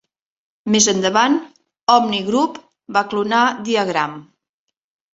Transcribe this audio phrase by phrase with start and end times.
[0.75, 1.35] Més endavant,
[1.97, 2.59] OmniGroup
[2.99, 4.21] va clonar Diagram!